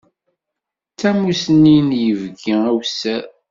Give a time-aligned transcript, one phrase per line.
[0.91, 3.23] D tamusni n yibki awessar.